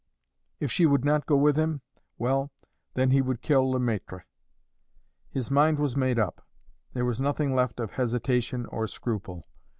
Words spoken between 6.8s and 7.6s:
there was nothing